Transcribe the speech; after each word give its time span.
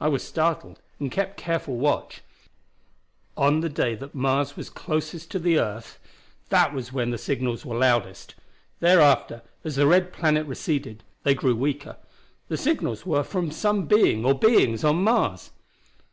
I 0.00 0.08
was 0.08 0.24
startled, 0.24 0.80
and 0.98 1.08
kept 1.08 1.36
careful 1.36 1.76
watch. 1.76 2.22
On 3.36 3.60
the 3.60 3.68
day 3.68 3.94
that 3.94 4.12
Mars 4.12 4.56
was 4.56 4.70
closest 4.70 5.40
the 5.40 5.56
earth 5.60 6.00
the 6.50 7.14
signals 7.16 7.64
were 7.64 7.78
loudest. 7.78 8.34
Thereafter, 8.80 9.40
as 9.62 9.76
the 9.76 9.86
red 9.86 10.12
planet 10.12 10.48
receded, 10.48 11.04
they 11.22 11.34
grew 11.36 11.54
weaker. 11.54 11.94
The 12.48 12.56
signals 12.56 13.06
were 13.06 13.22
from 13.22 13.52
some 13.52 13.86
being 13.86 14.24
or 14.24 14.36
beings 14.36 14.82
on 14.82 14.96
Mars! 15.04 15.52